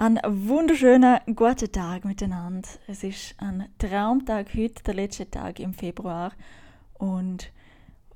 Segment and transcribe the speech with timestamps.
[0.00, 2.68] Ein wunderschöner guten Tag miteinander.
[2.86, 6.30] Es ist ein Traumtag heute, der letzte Tag im Februar.
[6.94, 7.50] Und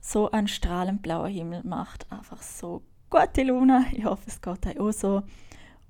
[0.01, 3.85] so ein strahlend blauer Himmel macht einfach so gute Laune.
[3.91, 5.23] Ich hoffe, es geht euch auch so.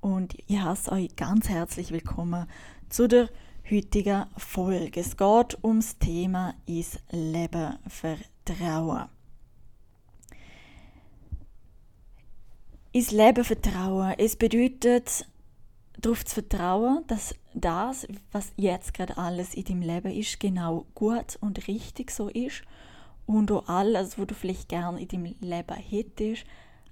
[0.01, 2.47] Und ich heiße euch ganz herzlich willkommen
[2.89, 3.29] zu der
[3.71, 4.99] heutigen Folge.
[4.99, 9.11] Es geht ums Thema ist Leben vertrauen.
[12.95, 14.15] Ist Leben vertrauen.
[14.17, 15.27] Es bedeutet,
[16.03, 21.39] darauf zu vertrauen, dass das, was jetzt gerade alles in deinem Leben ist, genau gut
[21.41, 22.63] und richtig so ist
[23.27, 26.45] und auch alles, was du vielleicht gerne in deinem Leben hättest,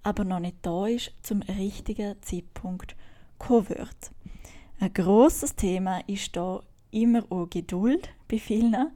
[0.03, 2.97] aber noch nicht da ist, zum richtigen Zeitpunkt
[3.39, 4.13] kommen wird.
[4.79, 8.93] Ein grosses Thema ist da immer auch Geduld bei vielen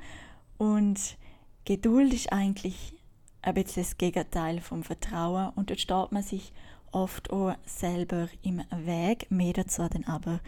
[0.56, 1.18] und
[1.64, 2.94] Geduld ist eigentlich
[3.42, 6.52] ein bisschen das Gegenteil vom Vertrauen und dort steht man sich
[6.94, 9.30] oft auch selber im Weg.
[9.30, 10.40] Mehr dazu dann aber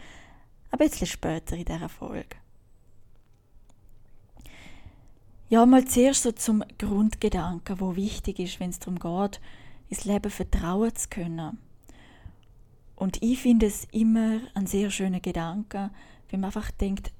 [0.71, 2.35] ein bisschen später in dieser Folge.
[5.49, 9.39] Ja, mal zuerst so zum Grundgedanken, wo wichtig ist, wenn es darum geht,
[9.89, 11.57] ins Leben vertrauen zu können.
[12.97, 15.91] Und ich finde es immer ein sehr schöner Gedanke,
[16.29, 17.11] wenn man einfach denkt,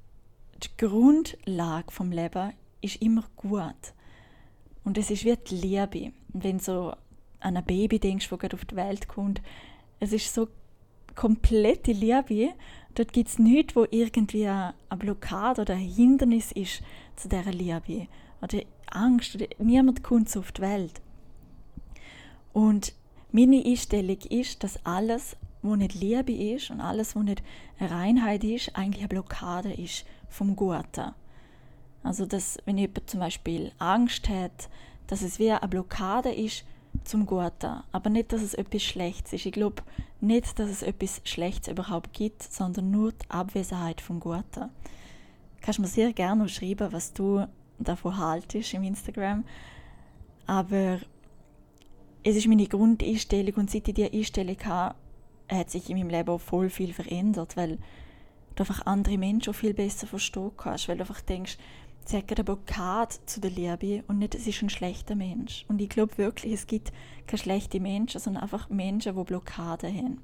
[0.62, 3.94] die Grundlage vom Leben ist immer gut.
[4.84, 6.12] Und es ist wie die Liebe.
[6.34, 6.94] Und wenn so
[7.40, 9.42] an ein Baby denkst, das gerade auf die Welt kommt,
[10.00, 10.48] es ist so
[11.16, 12.54] komplette Liebe.
[12.96, 16.82] Dort gibt es nichts, wo irgendwie eine Blockade oder ein Hindernis ist
[17.16, 18.08] zu dieser Liebe.
[18.42, 19.36] Oder Angst.
[19.36, 21.02] Oder niemand kommt so auf die Welt.
[22.54, 22.94] Und
[23.32, 27.44] meine Einstellung ist, dass alles, was nicht Liebe ist und alles, was nicht
[27.80, 31.14] Reinheit ist, eigentlich eine Blockade ist vom Guten.
[32.04, 34.70] Also, dass, wenn jemand zum Beispiel Angst hat,
[35.08, 36.64] dass es wie eine Blockade ist
[37.04, 37.84] zum Guten.
[37.92, 39.46] Aber nicht, dass es etwas Schlechtes ist.
[39.46, 39.84] Ich glaube
[40.22, 44.70] nicht, dass es etwas Schlechtes überhaupt gibt, sondern nur die Abwesenheit vom Guten.
[45.62, 47.46] Kannst mir sehr gerne schreiben, was du
[47.80, 49.44] davon haltest im Instagram.
[50.46, 51.00] Aber
[52.24, 54.96] es ist meine Grundeinstellung und seit ich diese Einstellung habe,
[55.50, 57.78] hat sich in meinem Leben auch voll viel verändert, weil
[58.56, 61.58] du einfach andere Menschen auch viel besser verstehen kannst, weil du einfach denkst,
[62.14, 65.66] hat eine Blockade zu der Liebe und nicht, es ist ein schlechter Mensch.
[65.68, 66.92] Und ich glaube wirklich, es gibt
[67.26, 70.22] keine schlechten Menschen, sondern einfach Menschen, die Blockaden haben.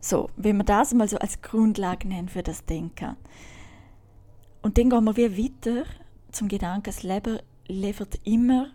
[0.00, 3.16] So, wenn wir das mal so als Grundlage nennen für das Denken.
[4.62, 5.84] Und dann gehen wir wieder weiter
[6.30, 8.70] zum Gedanken, das Leben liefert immer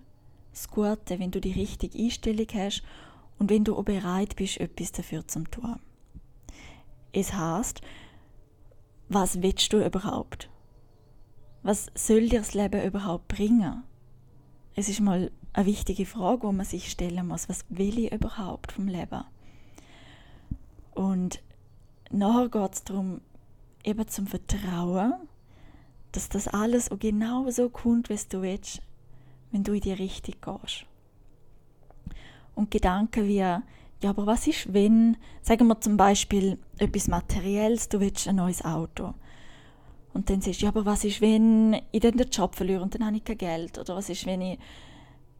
[0.51, 2.83] das Gute, wenn du die richtige Einstellung hast
[3.39, 5.79] und wenn du auch bereit bist, etwas dafür zu tun.
[7.11, 7.81] Es heißt,
[9.09, 10.49] was willst du überhaupt?
[11.63, 13.83] Was soll dir das Leben überhaupt bringen?
[14.75, 17.47] Es ist mal eine wichtige Frage, die man sich stellen muss.
[17.47, 19.23] Was will ich überhaupt vom Leben?
[20.93, 21.41] Und
[22.11, 23.21] nachher geht es darum,
[23.83, 25.13] eben zum Vertrauen,
[26.11, 28.81] dass das alles auch genau so kommt, wie du willst,
[29.51, 30.85] wenn du in die Richtung gehst.
[32.55, 33.63] Und Gedanken wie, ja,
[34.03, 39.13] aber was ist, wenn, sagen wir zum Beispiel etwas Materielles, du willst ein neues Auto.
[40.13, 42.93] Und dann sagst du, ja, aber was ist, wenn ich dann den Job verliere und
[42.93, 43.77] dann habe ich kein Geld?
[43.79, 44.59] Oder was ist, wenn ich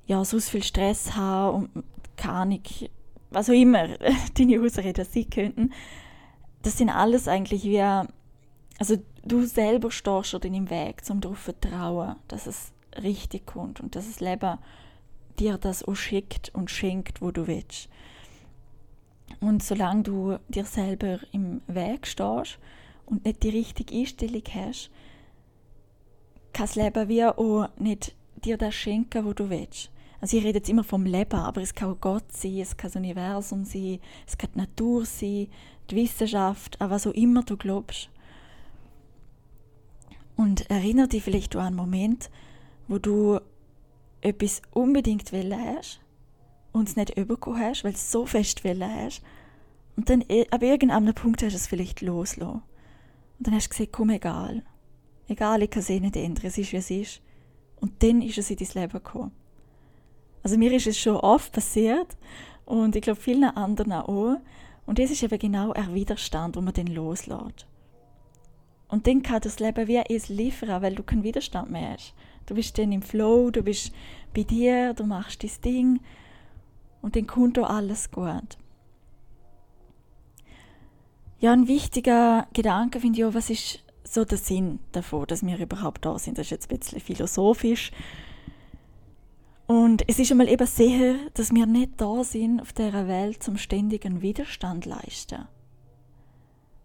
[0.05, 1.69] ja, so viel Stress habe und
[2.17, 2.89] kann ich,
[3.29, 3.87] was auch immer
[4.37, 5.73] deine Ausreden sein könnten.
[6.61, 11.39] Das sind alles eigentlich wie, also du selber stehst schon in dem Weg, um darauf
[11.39, 14.57] zu vertrauen, dass es richtig kommt und dass das Leben
[15.39, 17.89] dir das auch schickt und schenkt, wo du willst.
[19.39, 22.59] Und solange du dir selber im Weg stehst,
[23.05, 24.89] und nicht die richtige Einstellung hast,
[26.53, 29.89] kann das Leben wie auch nicht dir das schenken, was du willst.
[30.21, 32.89] Also ich rede jetzt immer vom Leben, aber es kann auch Gott sein, es kann
[32.89, 35.47] das Universum sein, es kann die Natur sein,
[35.89, 38.09] die Wissenschaft, an was auch immer du glaubst.
[40.35, 42.29] Und erinnere dich vielleicht an einen Moment,
[42.87, 43.39] wo du
[44.21, 45.99] etwas unbedingt wollen hast
[46.71, 49.21] und es nicht bekommen hast, weil du es so fest wollen hast.
[49.95, 52.61] Und dann eh, ab irgendeinem Punkt hast du es vielleicht loslassen.
[53.43, 54.63] Und dann hast du gesagt, komm, egal.
[55.27, 57.21] Egal, ich kann es eh nicht ändern, es ist, wie es ist.
[57.75, 59.33] Und dann ist es in dein Leben gekommen.
[60.43, 62.15] Also mir ist es schon oft passiert
[62.63, 64.37] und ich glaube vielen anderen auch.
[64.85, 67.67] Und das ist eben genau ein Widerstand, wo man den loslässt.
[68.87, 72.13] Und dann kann das Leben wie es liefern, weil du keinen Widerstand mehr hast.
[72.45, 73.91] Du bist dann im Flow, du bist
[74.33, 75.99] bei dir, du machst dein Ding
[77.01, 78.57] und dann kommt auch alles gut.
[81.43, 85.57] Ja, ein wichtiger Gedanke finde ich auch, was ist so der Sinn davon, dass wir
[85.57, 86.37] überhaupt da sind.
[86.37, 87.91] Das ist jetzt ein bisschen philosophisch.
[89.67, 93.57] Und es ist einmal eben sicher, dass wir nicht da sind auf dieser Welt zum
[93.57, 95.45] ständigen Widerstand leisten.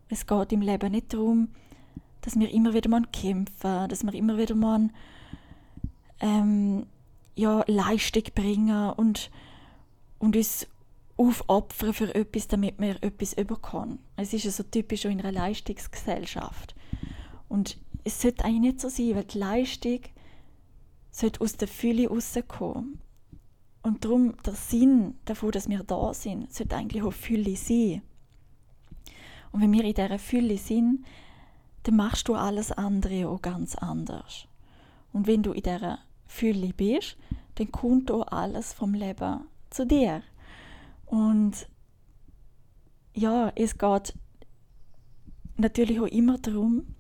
[0.09, 1.51] Es geht im Leben nicht darum,
[2.23, 4.89] dass wir immer wieder mal kämpfen, dass wir immer wieder mal
[6.19, 6.85] ähm,
[7.37, 9.31] ja, Leistung bringen und,
[10.19, 10.67] und uns
[11.19, 13.99] aufopfern für etwas, damit wir etwas überkommen.
[14.17, 16.75] Es ist ja so typisch in einer Leistungsgesellschaft.
[17.49, 20.01] Und es sollte eigentlich nicht so sein, weil die Leistung
[21.11, 23.01] sollte aus der Fülle rauskommen.
[23.83, 28.03] Und darum, der Sinn davon, dass wir da sind, sollte eigentlich auch Fülle sein.
[29.51, 31.05] Und wenn wir in dieser Fülle sind,
[31.85, 34.47] dann machst du alles andere auch ganz anders.
[35.13, 37.17] Und wenn du in dieser Fülle bist,
[37.55, 39.41] dann kommt auch alles vom Leben
[39.71, 40.23] zu dir.
[41.09, 41.69] Und
[43.15, 44.15] ja, es geht
[45.57, 46.95] natürlich auch immer darum,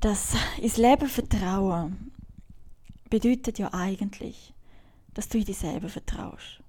[0.00, 2.12] dass ins Leben vertrauen
[3.10, 4.54] bedeutet ja eigentlich,
[5.14, 6.62] dass du in dich selber vertraust.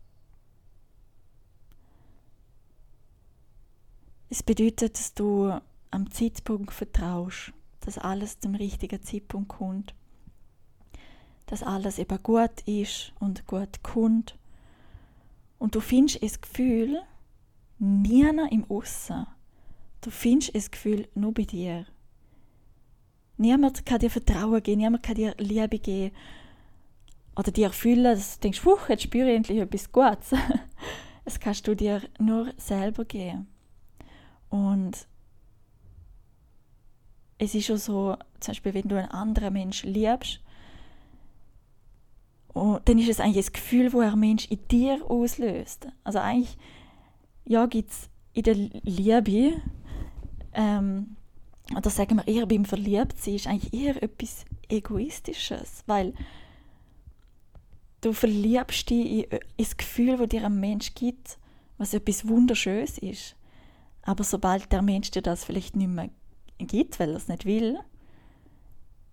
[4.29, 5.53] Es bedeutet, dass du
[5.91, 9.93] am Zeitpunkt vertraust, dass alles zum richtigen Zeitpunkt kommt,
[11.47, 14.37] dass alles eben gut ist und gut kommt.
[15.61, 17.03] Und du findest das Gefühl
[17.77, 19.27] nie im Aussen.
[20.01, 21.85] Du findest das Gefühl nur bei dir.
[23.37, 26.15] Niemand kann dir Vertrauen geben, niemand kann dir Liebe geben
[27.35, 30.31] oder dir erfüllen, dass du denkst, jetzt spüre ich endlich etwas Gutes.
[31.25, 33.47] das kannst du dir nur selber geben.
[34.49, 35.05] Und
[37.37, 40.39] es ist schon so, zum Beispiel, wenn du einen anderen Menschen liebst,
[42.53, 45.87] und dann ist es eigentlich das Gefühl, wo ein Mensch in dir auslöst.
[46.03, 46.57] Also eigentlich,
[47.45, 49.61] ja, gibt es in der Liebe
[50.53, 51.15] ähm,
[51.75, 56.13] oder sagen wir eher beim Verliebtsein, ist eigentlich eher etwas Egoistisches, weil
[58.01, 61.37] du verliebst dich in das Gefühl, das dir ein Mensch gibt,
[61.77, 63.35] was etwas Wunderschönes ist.
[64.01, 66.09] Aber sobald der Mensch dir das vielleicht nicht mehr
[66.57, 67.79] gibt, weil er es nicht will,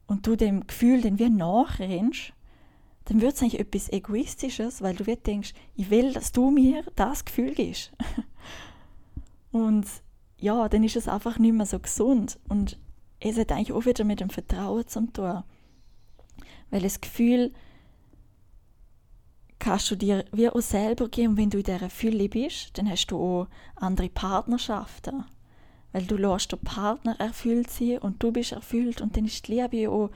[0.07, 2.33] und du dem Gefühl dann wie nachrennst,
[3.09, 6.85] dann wird es eigentlich etwas Egoistisches, weil du wird denkst, ich will, dass du mir
[6.95, 7.91] das Gefühl gibst.
[9.51, 9.87] und
[10.37, 12.39] ja, dann ist es einfach nicht mehr so gesund.
[12.51, 12.79] Und
[13.19, 15.43] es hat eigentlich auch wieder mit dem Vertrauen zum tun.
[16.69, 17.55] Weil das Gefühl
[19.59, 21.31] kannst du dir wie auch selber geben.
[21.31, 25.25] Und wenn du in dieser Fülle bist, dann hast du auch andere Partnerschaften.
[25.93, 29.55] Weil du lässt den Partner erfüllt sein und du bist erfüllt und dann ist die
[29.55, 30.11] Liebe auch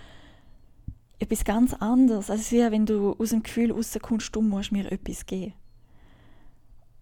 [1.22, 2.30] etwas ganz anderes.
[2.30, 5.54] Also es ist wie wenn du aus dem Gefühl rauskommst, du musst mir etwas geben.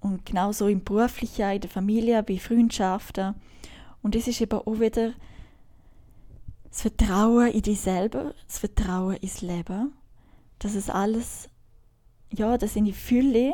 [0.01, 3.35] Und genauso im Beruflichen, in der Familie, bei Freundschaften.
[4.03, 5.13] Und es ist eben auch wieder
[6.71, 9.93] das Vertrauen in dich selber, das Vertrauen ins Leben,
[10.59, 11.51] dass es alles,
[12.33, 13.53] ja, dass eine Fülle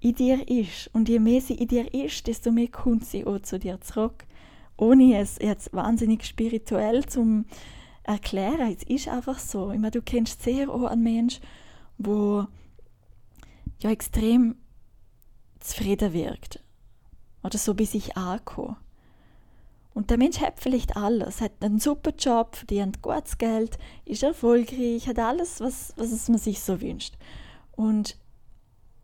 [0.00, 0.88] in dir ist.
[0.94, 4.24] Und je mehr sie in dir ist, desto mehr kommt sie auch zu dir zurück.
[4.76, 7.44] Ohne es jetzt wahnsinnig spirituell zu
[8.04, 8.72] erklären.
[8.72, 9.70] Es ist einfach so.
[9.70, 11.42] Ich meine, du kennst sehr auch einen Menschen,
[11.98, 12.46] wo
[13.78, 14.56] ja extrem
[15.60, 16.62] zufrieden wirkt.
[17.42, 18.76] Oder so bei sich ankommen.
[19.94, 25.06] Und der Mensch hat vielleicht alles, hat einen super Job, verdient gutes Geld, ist erfolgreich,
[25.06, 27.18] hat alles, was, was man sich so wünscht.
[27.72, 28.16] Und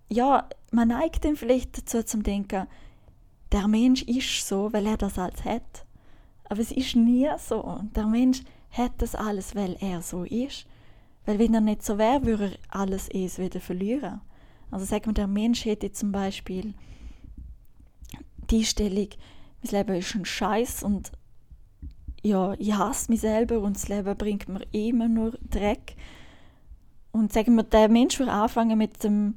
[0.09, 2.67] ja, man neigt dann vielleicht dazu zum Denken,
[3.53, 5.87] der Mensch ist so, weil er das alles hat.
[6.45, 7.81] Aber es ist nie so.
[7.95, 10.67] Der Mensch hat das alles, weil er so ist.
[11.27, 14.21] Weil wenn er nicht so wäre, würde er alles es wieder verlieren.
[14.71, 16.75] Also sagen wir, der Mensch hätte zum Beispiel
[18.51, 19.09] die Stellung,
[19.63, 21.13] mein Leben ist ein Scheiß und
[22.23, 25.97] ja, ich hasse mich selber und das Leben bringt mir immer nur Dreck.
[27.13, 29.37] Und sagen wir, der Mensch würde anfangen mit dem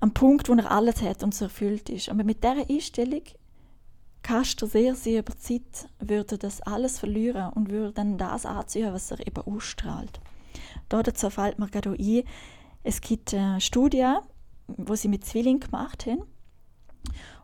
[0.00, 2.08] am Punkt, wo er alles hat und es erfüllt ist.
[2.08, 3.22] Aber mit dieser Einstellung
[4.22, 8.92] kannst du sehr, sehr über Zeit würde das alles verlieren und würde dann das anziehen,
[8.92, 10.20] was er eben ausstrahlt.
[10.88, 12.22] dazu fällt mir gerade ein,
[12.82, 14.14] es gibt eine Studie,
[14.66, 16.22] wo sie mit Zwillingen gemacht haben.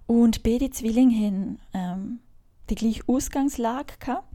[0.07, 2.21] Und beide Zwillinge haben ähm,
[2.71, 4.29] die gleiche Ausgangslage gehabt,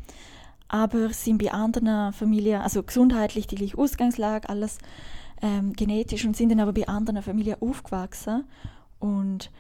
[0.67, 4.79] aber sind bei anderen Familien, also gesundheitlich die gleiche Ausgangslage, alles
[5.41, 8.45] ähm, genetisch und sind dann aber bei anderen Familien aufgewachsen.
[8.99, 9.51] Und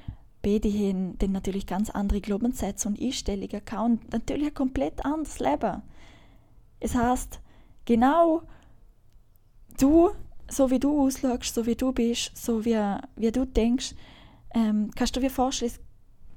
[0.41, 5.81] beide haben dann natürlich ganz andere Glaubenssätze und Einstellungen und natürlich ein komplett anderes Leben.
[6.79, 7.39] Es heißt,
[7.85, 8.43] genau
[9.77, 10.11] du,
[10.49, 12.79] so wie du ausschaust, so wie du bist, so wie,
[13.15, 13.95] wie du denkst,
[14.53, 15.79] ähm, kannst du dir vorstellen, es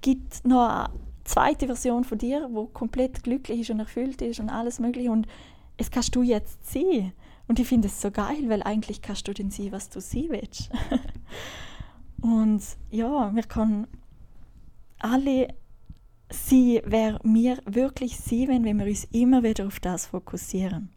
[0.00, 0.90] gibt noch eine
[1.24, 5.26] zweite Version von dir, wo komplett glücklich ist und erfüllt ist und alles mögliche und
[5.76, 7.12] es kannst du jetzt sehen.
[7.48, 10.30] Und ich finde es so geil, weil eigentlich kannst du dann sehen, was du sehen
[10.30, 10.70] willst.
[12.22, 13.86] und ja, wir können
[14.98, 15.48] alle
[16.30, 20.90] sie, wer wir wirklich sie, wenn wir uns immer wieder auf das fokussieren.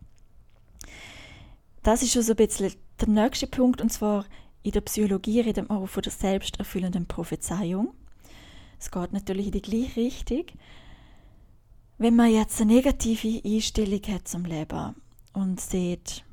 [1.83, 4.25] Das ist schon so ein bisschen der nächste Punkt, und zwar
[4.63, 7.93] in der Psychologie reden wir auch von der selbsterfüllenden Prophezeiung.
[8.79, 10.45] Es geht natürlich in die gleiche Richtung.
[11.97, 14.95] Wenn man jetzt eine negative Einstellung hat zum Leben
[15.33, 16.23] und sieht,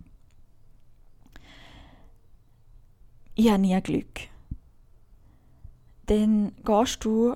[3.34, 4.31] ich habe nie Glück,
[6.06, 7.34] dann gehst du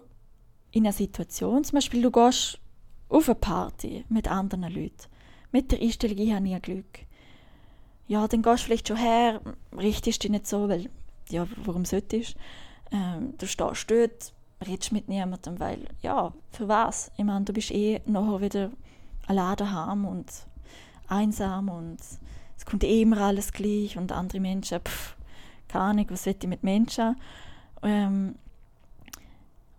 [0.72, 2.58] in einer Situation, zum Beispiel du gehst
[3.08, 5.08] auf eine Party mit anderen Leuten,
[5.52, 7.00] mit der Einstellung, ich habe nie Glück.
[8.08, 9.40] Ja, dann gehst du vielleicht schon her,
[9.76, 10.90] richtest dich nicht so, weil,
[11.30, 12.36] ja, warum solltest
[12.92, 13.46] ähm, du?
[13.46, 14.32] stehst dort,
[14.66, 17.10] redest mit niemandem, weil, ja, für was?
[17.16, 18.70] Ich meine, du bist eh nachher wieder
[19.26, 20.30] allein daheim und
[21.08, 21.98] einsam und
[22.56, 25.16] es kommt eh immer alles gleich und andere Menschen, pff,
[25.68, 27.16] keine Ahnung, was will ich mit Menschen?
[27.82, 28.36] Ähm,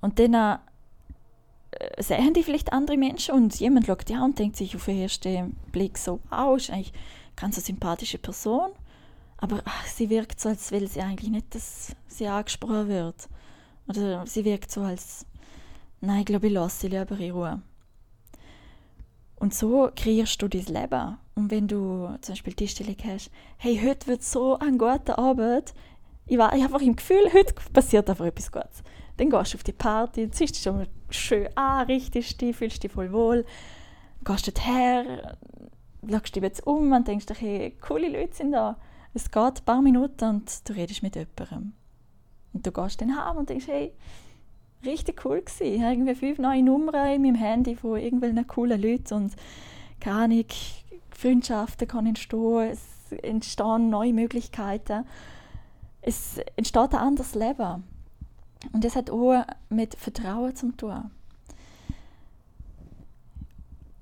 [0.01, 0.59] und dann
[1.71, 4.99] äh, sehen die vielleicht andere Menschen und jemand schaut ja und denkt sich auf den
[4.99, 8.71] ersten Blick so, wow, ist eigentlich eine ganz sympathische Person,
[9.37, 13.27] aber ach, sie wirkt so, als will sie eigentlich nicht, dass sie angesprochen wird.
[13.87, 15.25] Oder sie wirkt so, als,
[16.01, 17.61] nein, ich glaube, ich lasse sie lieber in Ruhe.
[19.39, 21.17] Und so kreierst du dein Leben.
[21.35, 25.73] Und wenn du zum Beispiel die Stellung hast, hey, heute wird so ein guter Abend,
[26.25, 28.83] ich, war, einfach im Gefühl, heute passiert einfach etwas Gutes.
[29.17, 32.91] Dann gehst du auf die Party, ziehst dich schon schön an, richtest dich, fühlst dich
[32.91, 33.45] voll wohl,
[34.23, 35.37] gehst dort her,
[36.09, 38.77] schaust dich jetzt um und denkst hey, coole Leute sind da.
[39.13, 41.73] Es geht ein paar Minuten und du redest mit jemandem.
[42.53, 43.93] Und du gehst dann heim und denkst, hey,
[44.85, 45.73] richtig cool gewesen.
[45.73, 49.35] Ich habe irgendwie fünf neue Nummern in meinem Handy von irgendwelchen coolen Leuten und
[49.99, 50.45] keine Ahnung,
[51.09, 55.05] Freundschaften können entstehen, es entstehen neue Möglichkeiten.
[56.01, 57.83] Es entsteht ein anderes Leben.
[58.71, 61.11] Und das hat auch mit Vertrauen zu tun.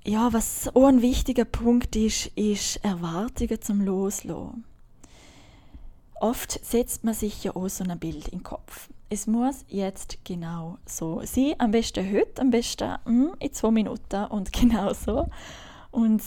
[0.04, 4.64] Ja, was auch ein wichtiger Punkt ist, ist Erwartungen zum Loslassen.
[6.20, 8.88] Oft setzt man sich ja auch so ein Bild im Kopf.
[9.10, 11.54] Es muss jetzt genau so sein.
[11.58, 15.26] Am besten heute, am besten mm, in zwei Minuten und genau so.
[15.90, 16.22] Und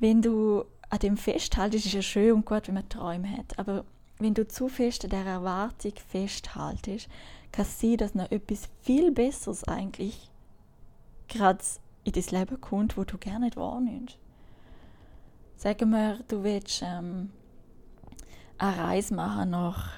[0.00, 3.58] wenn du an dem festhaltest, ist ja schön und gut, wenn man Träume hat.
[3.58, 3.84] Aber
[4.18, 7.08] wenn du zu fest an der Erwartung festhaltest,
[7.54, 10.28] kann sein, dass noch etwas viel Besseres eigentlich
[11.28, 11.62] gerade
[12.02, 14.18] in dein Leben kommt, wo du gerne nicht wahrnimmst.
[15.56, 17.30] Sagen wir, du willst ähm,
[18.58, 19.92] eine Reise machen nach.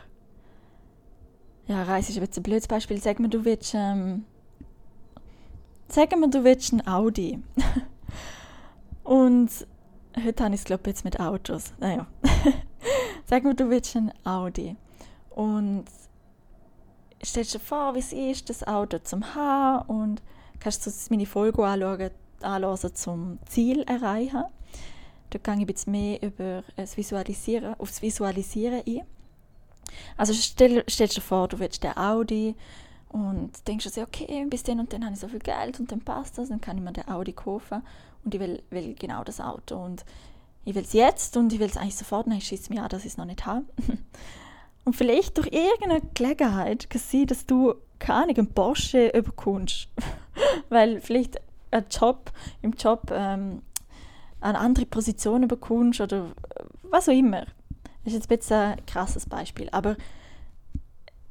[1.67, 3.01] Ja, Reise ist ein blödes Beispiel.
[3.01, 3.75] Sagen wir, du willst.
[3.75, 4.25] Ähm,
[5.89, 7.43] sagen wir, du willst ein Audi.
[9.03, 9.51] Und
[10.23, 11.73] heute habe ich es, glaube ich, jetzt mit Autos.
[11.79, 12.07] Naja.
[13.25, 14.77] sagen wir, du willst ein Audi.
[15.31, 15.87] Und
[17.25, 20.23] stellst dir vor, wie es ist, das Auto zum haben und
[20.61, 24.45] kannst du meine Folge anschauen, zum Ziel erreichen.
[25.31, 29.03] Da gehe ich ein bisschen mehr über das Visualisieren, auf das Visualisieren ein.
[30.17, 32.55] Also stell, stellst dir vor, du willst den Audi
[33.09, 36.01] und denkst dir, okay, bis dann und dann habe ich so viel Geld und dann
[36.01, 37.83] passt das, dann kann ich mir den Audi kaufen
[38.25, 40.05] und ich will, will genau das Auto und
[40.65, 43.05] ich will es jetzt und ich will es eigentlich sofort, dann schießt mir an, dass
[43.05, 43.65] ich es noch nicht habe.
[44.87, 49.89] Und vielleicht durch irgendeine Gelegenheit kann sein, dass du keine Ahnung, einen Porsche überkommst.
[50.69, 51.41] Weil vielleicht
[51.71, 52.31] ein Job,
[52.63, 53.63] im Job ähm,
[54.41, 56.27] eine andere Position bekommst oder
[56.85, 57.47] was auch immer.
[58.05, 59.69] Das ist jetzt ein ein krasses Beispiel.
[59.73, 59.97] Aber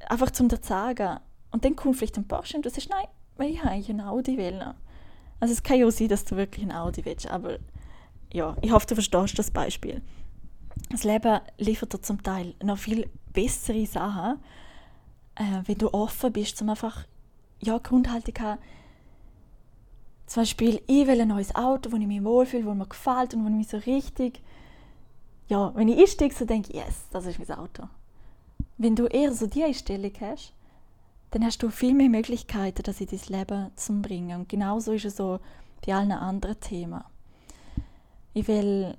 [0.06, 1.18] einfach zum dir zu sagen,
[1.50, 4.36] und dann kommt vielleicht ein Porsche und du sagst, nein, ich habe eigentlich ein Audi
[4.36, 4.74] wählen.
[5.40, 7.58] Also es kann ja auch sein, dass du wirklich ein Audi willst, aber
[8.32, 10.02] ja, ich hoffe, du verstehst das Beispiel.
[10.90, 14.40] Das Leben liefert dir zum Teil noch viel bessere Sachen,
[15.34, 17.04] äh, wenn du offen bist, um einfach
[17.60, 18.60] ja, Grundhaltung haben.
[20.26, 23.44] Zum Beispiel, ich will ein neues Auto, wo ich mich wohlfühle, wo mir gefällt und
[23.44, 24.42] wo ich mich so richtig,
[25.48, 27.84] ja, wenn ich einsteige, so denke ich, yes, das ist mein Auto.
[28.76, 30.52] Wenn du eher so die Einstellung hast,
[31.30, 34.40] dann hast du viel mehr Möglichkeiten, das in dein Leben zu bringen.
[34.40, 35.38] Und genauso ist es so
[35.84, 37.02] bei allen anderen Themen.
[38.34, 38.96] Ich will,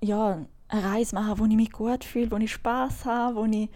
[0.00, 3.68] ja, eine Reise machen, wo ich mich gut fühle, wo ich Spaß habe, wo ich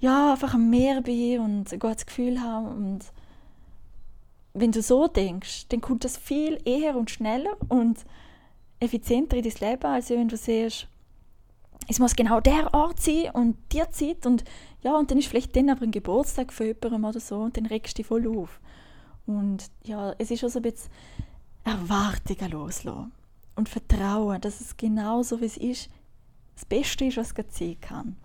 [0.00, 2.68] ja, einfach am Meer bin und ein gutes Gefühl habe.
[2.68, 3.00] Und
[4.54, 8.04] wenn du so denkst, dann kommt das viel eher und schneller und
[8.80, 10.86] effizienter in dein Leben, als wenn du siehst,
[11.88, 14.44] es muss genau der Ort sein und die Zeit und
[14.82, 17.66] ja, und dann ist vielleicht dann aber ein Geburtstag für jemanden oder so und dann
[17.66, 18.60] regst du dich voll auf.
[19.26, 20.90] Und ja, es ist auch so ein bisschen
[21.64, 23.12] Erwartungen loslassen
[23.56, 25.90] und Vertrauen, dass es genau so, wie es ist,
[26.58, 28.16] das Beste ist, was es sein kann.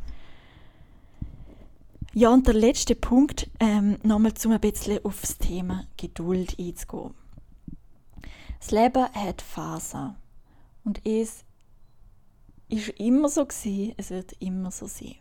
[2.16, 7.14] Ja, und der letzte Punkt, ähm, nochmal zum ein bisschen auf das Thema Geduld einzugehen.
[8.60, 10.16] Das Leben hat Phasen.
[10.84, 11.44] Und es
[12.70, 15.16] ist immer so gewesen, es wird immer so sein.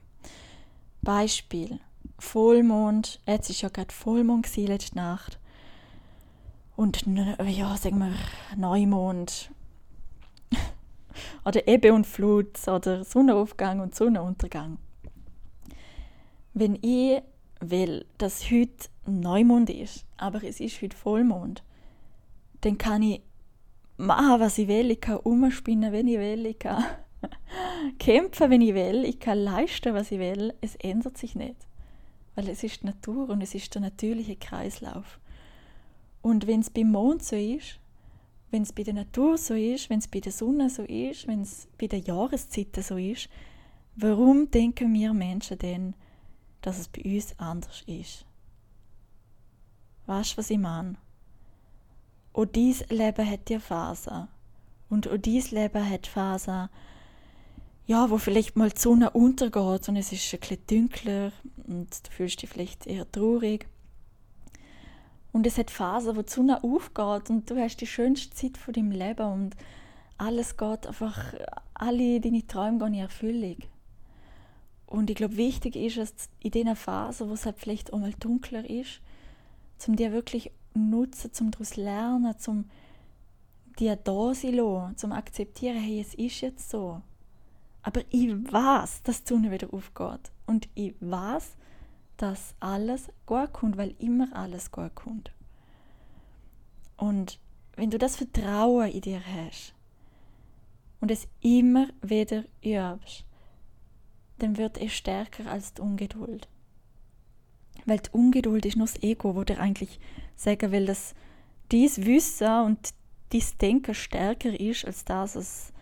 [1.02, 1.80] Beispiel,
[2.18, 5.38] Vollmond, jetzt ist ja gerade Vollmond letzte Nacht.
[6.76, 8.14] Und ja, sagen wir
[8.56, 9.50] Neumond.
[11.44, 14.78] Oder Ebbe und Flut oder Sonnenaufgang und Sonnenuntergang.
[16.54, 17.22] Wenn ich
[17.60, 21.62] will, dass heute Neumond ist, aber es ist heute Vollmond,
[22.60, 23.22] dann kann ich
[23.96, 26.84] machen, was ich will, ich kann umspinnen, wenn ich will, ich kann
[27.98, 31.56] kämpfen, wenn ich will, ich kann leisten, was ich will, es ändert sich nicht.
[32.34, 35.20] Weil es ist die Natur und es ist der natürliche Kreislauf.
[36.22, 37.78] Und wenn es beim Mond so ist,
[38.52, 41.40] wenn es bei der Natur so ist, wenn es bei der Sonne so ist, wenn
[41.40, 43.28] es bei den Jahreszeiten so ist,
[43.96, 45.94] warum denken wir Menschen denn,
[46.60, 48.26] dass es bei uns anders ist?
[50.06, 50.96] Weißt du, was ich meine?
[52.34, 54.28] Auch dies Leben hat ja Phasen.
[54.88, 56.68] Und auch dies Leben hat Phasen,
[57.86, 61.32] ja, wo vielleicht mal die Sonne untergeht und es ist ein bisschen dunkler
[61.66, 63.66] und du fühlst dich vielleicht eher traurig.
[65.32, 68.74] Und es hat Phasen, wo die Sonne aufgeht und du hast die schönste Zeit von
[68.74, 69.56] deinem Leben und
[70.18, 71.34] alles geht einfach,
[71.74, 73.56] alle deine Träume gehen in Erfüllung.
[74.86, 78.12] Und ich glaube, wichtig ist es in diesen Phasen, wo es halt vielleicht auch mal
[78.20, 79.00] dunkler ist,
[79.78, 82.66] zum dir wirklich nutzen, zum daraus lernen, zum
[83.78, 87.00] dir da sein lassen, zum akzeptieren, hey, es ist jetzt so.
[87.82, 90.30] Aber ich weiß, dass die Sonne wieder aufgeht.
[90.46, 91.56] Und ich weiß,
[92.22, 95.32] dass alles gut kommt, weil immer alles gut kommt.
[96.96, 97.40] Und
[97.74, 99.74] wenn du das Vertrauen in dir hast
[101.00, 103.24] und es immer wieder übst,
[104.38, 106.48] dann wird es stärker als die Ungeduld.
[107.86, 109.98] Weil die Ungeduld ist nur das Ego, wo dir eigentlich
[110.36, 111.16] sagen will, dass
[111.72, 112.94] dies Wissen und
[113.32, 115.72] dies Denken stärker ist als das, was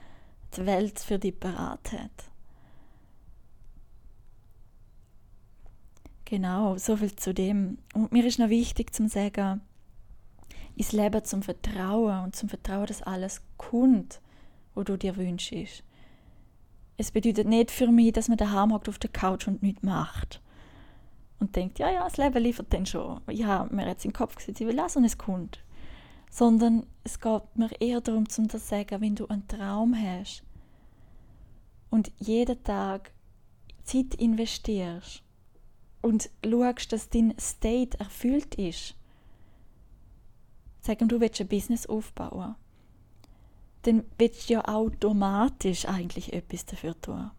[0.57, 2.30] die Welt für dich parat hat.
[6.31, 7.79] Genau, so viel zu dem.
[7.93, 9.61] Und mir ist noch wichtig zu sagen,
[10.77, 14.21] ins Leben zum Vertrauen und zum Vertrauen, dass alles kommt,
[14.77, 15.83] wo du dir wünschst.
[16.97, 20.41] Es bedeutet nicht für mich, dass man daheim hockt auf der Couch und nichts macht.
[21.41, 23.21] Und denkt, ja, ja, das Leben liefert dann schon.
[23.29, 25.61] Ja, mir hat es in den Kopf gesetzt, ich will lassen und es kommt
[26.31, 30.45] sondern es geht mir eher darum, zu sagen, wenn du einen Traum hast
[31.91, 33.13] und jeden Tag
[33.83, 35.25] Zeit investierst
[36.03, 38.95] und schaust, dass dein State erfüllt ist,
[40.81, 42.55] sagen du willst ein Business aufbauen,
[43.83, 47.31] dann willst du ja automatisch eigentlich etwas dafür tun.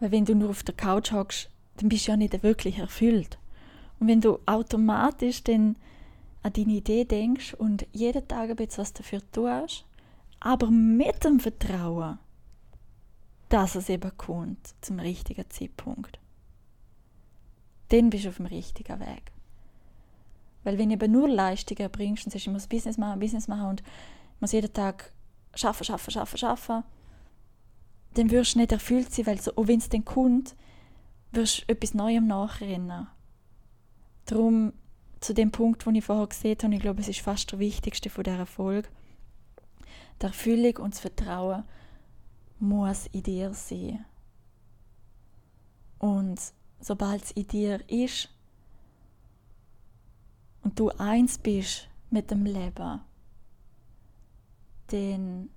[0.00, 3.38] Weil wenn du nur auf der Couch hockst, dann bist du ja nicht wirklich erfüllt.
[3.98, 5.76] Und wenn du automatisch dann
[6.42, 9.84] an deine Idee denkst und jeden Tag bisschen was dafür tust,
[10.40, 12.18] aber mit dem Vertrauen,
[13.48, 16.18] dass es eben kommt zum richtigen Zeitpunkt,
[17.94, 19.32] dann bist du auf dem richtigen Weg.
[20.64, 23.68] Weil wenn du eben nur Leistungen bringst und sagst, ich muss Business machen, Business machen
[23.68, 25.12] und ich muss jeden Tag
[25.54, 26.82] schaffen, schaffen, schaffen, schaffen,
[28.14, 30.56] dann wirst du nicht erfüllt sein, weil so, auch wenn es dann kommt,
[31.32, 33.06] wirst du etwas Neuem nachrennen.
[34.24, 34.72] Darum
[35.20, 37.58] zu dem Punkt, den ich vorher gesehen habe, und ich glaube, es ist fast der
[37.58, 38.88] wichtigste von dieser Folge,
[40.20, 41.64] der Erfüllung und das Vertrauen
[42.58, 44.04] muss in dir sein.
[45.98, 46.40] Und
[46.84, 48.28] sobald es in dir ist
[50.62, 53.00] und du eins bist mit dem Leben,
[54.88, 55.48] dann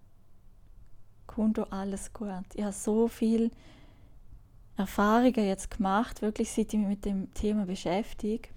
[1.25, 2.29] kommt alles gut.
[2.53, 3.51] Ich habe so viel
[4.77, 8.47] Erfahrungen jetzt gemacht, wirklich seit ich mich mit dem Thema beschäftige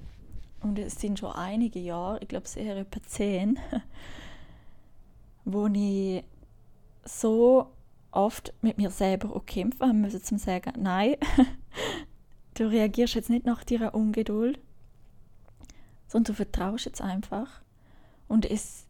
[0.60, 3.58] und es sind schon einige Jahre, ich glaube eher etwa zehn,
[5.44, 6.22] wo ich
[7.04, 7.66] so
[8.12, 11.16] oft mit mir selber auch kämpfen haben müssen, zum sagen, nein,
[12.54, 14.58] du reagierst jetzt nicht nach deiner Ungeduld,
[16.08, 17.62] sondern du vertraust jetzt einfach.
[18.28, 18.86] Und es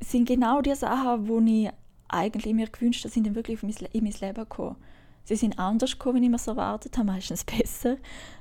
[0.00, 1.70] sind genau die Sachen, wo ich
[2.08, 4.76] eigentlich mir gewünscht habe, sind dann wirklich in mein Leben gekommen.
[5.24, 7.96] Sie sind anders gekommen, wie ich mir es erwartet habe, meistens besser,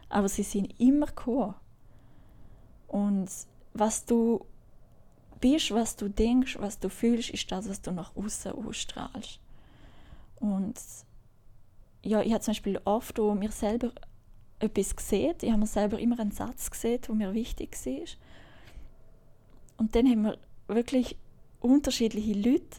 [0.10, 1.54] aber sie sind immer gekommen.
[2.88, 3.30] Und
[3.74, 4.46] was du
[5.40, 9.40] bist, was du denkst, was du fühlst, ist das, was du nach außen ausstrahlst.
[10.40, 10.76] Und
[12.04, 13.92] ja, ich habe zum Beispiel oft wo mir selber
[14.62, 18.06] etwas gesehen, ich habe mir selber immer einen Satz gesehen, der mir wichtig war.
[19.78, 21.18] Und dann haben wir wirklich
[21.60, 22.78] unterschiedliche Leute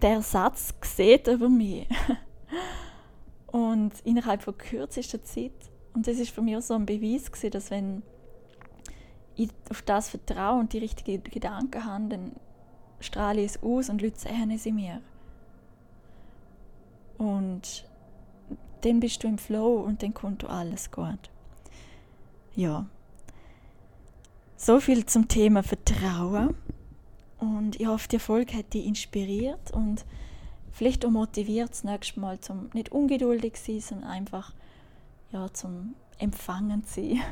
[0.00, 1.88] der Satz gesehen über mich.
[3.54, 5.52] und innerhalb von kürzester Zeit.
[5.92, 8.02] Und das ist für mich so ein Beweis gewesen, dass wenn
[9.36, 12.32] ich auf das vertraue und die richtigen Gedanken habe, dann
[12.98, 15.00] strahle ich es aus und Leute sehen es in mir.
[17.16, 17.84] Und
[18.84, 21.30] dann bist du im Flow und dann kommt alles gut.
[22.54, 22.86] Ja.
[24.56, 26.54] So viel zum Thema Vertrauen.
[27.38, 30.04] Und ich hoffe, die Erfolg hat dich inspiriert und
[30.72, 34.54] vielleicht auch motiviert, das nächste Mal zum nicht ungeduldig sein, sondern einfach
[35.32, 37.22] ja, zum Empfangen zu sein.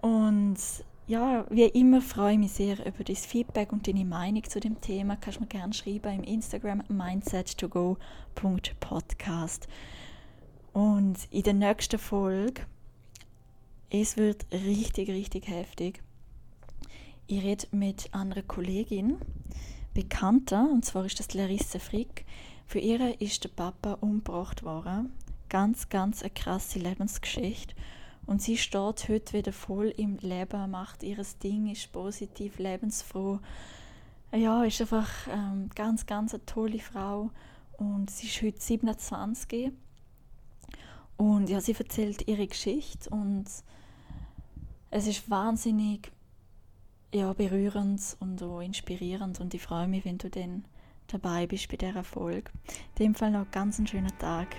[0.02, 0.58] und
[1.10, 4.80] ja, wie immer freue ich mich sehr über das Feedback und deine Meinung zu dem
[4.80, 5.16] Thema.
[5.16, 9.66] Kannst du mir gerne schreiben im Instagram mindset2go.podcast.
[10.72, 12.62] Und in der nächsten Folge,
[13.90, 16.00] es wird richtig, richtig heftig.
[17.26, 19.16] Ich rede mit einer Kollegin,
[19.92, 22.24] Bekannter, und zwar ist das Larisse Frick.
[22.66, 25.12] Für ihre ist der Papa umgebracht worden.
[25.48, 27.74] Ganz, ganz eine krasse Lebensgeschichte.
[28.26, 33.40] Und sie steht heute wieder voll im Leben, macht ihres Ding, ist positiv, lebensfroh.
[34.32, 37.30] Ja, ist einfach ähm, ganz, ganz eine tolle Frau.
[37.78, 39.72] Und sie ist heute 27.
[41.16, 43.44] Und ja, sie erzählt ihre Geschichte und
[44.90, 46.10] es ist wahnsinnig
[47.12, 50.64] ja, berührend und auch inspirierend und ich freue mich, wenn du dann
[51.08, 52.50] dabei bist bei dieser Folge.
[52.98, 54.56] In dem Fall noch ganz einen schönen Tag.